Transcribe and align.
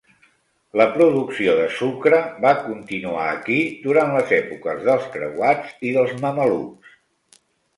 La 0.79 0.85
producció 0.95 1.53
de 1.59 1.67
sucre 1.79 2.21
va 2.47 2.53
continuar 2.63 3.27
aquí 3.33 3.59
durant 3.85 4.17
les 4.17 4.33
èpoques 4.41 4.83
dels 4.89 5.07
creuats 5.17 5.77
i 5.91 5.97
dels 5.99 6.17
mamelucs. 6.25 6.99